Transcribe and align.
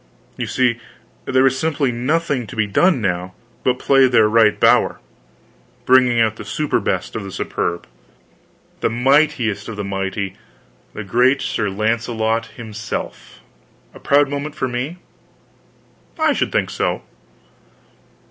So 0.35 0.41
you 0.41 0.47
see 0.47 0.79
there 1.25 1.43
was 1.43 1.59
simply 1.59 1.91
nothing 1.91 2.47
to 2.47 2.55
be 2.55 2.65
done 2.65 3.01
now, 3.01 3.35
but 3.63 3.77
play 3.77 4.07
their 4.07 4.27
right 4.27 4.59
bower 4.59 4.99
bring 5.85 6.19
out 6.19 6.37
the 6.37 6.43
superbest 6.43 7.15
of 7.15 7.23
the 7.23 7.31
superb, 7.31 7.85
the 8.79 8.89
mightiest 8.89 9.67
of 9.67 9.75
the 9.75 9.83
mighty, 9.83 10.35
the 10.93 11.03
great 11.03 11.39
Sir 11.43 11.69
Launcelot 11.69 12.47
himself! 12.47 13.41
A 13.93 13.99
proud 13.99 14.27
moment 14.27 14.55
for 14.55 14.67
me? 14.67 14.97
I 16.17 16.33
should 16.33 16.51
think 16.51 16.71
so. 16.71 17.03